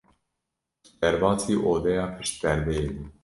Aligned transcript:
Derbasî 0.99 1.55
odeya 1.71 2.05
pişt 2.15 2.35
perdeyê 2.41 2.89
bû. 2.95 3.03